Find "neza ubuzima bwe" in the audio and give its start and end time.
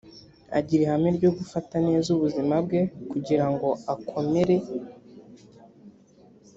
1.87-2.81